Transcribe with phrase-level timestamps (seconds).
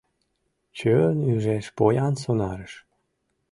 [0.77, 2.73] Чон ӱжеш поян сонарыш: